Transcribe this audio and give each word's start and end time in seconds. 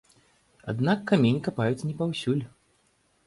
Аднак 0.71 1.03
камень 1.11 1.37
капаюць 1.47 1.85
не 1.89 1.93
паўсюль. 1.99 2.43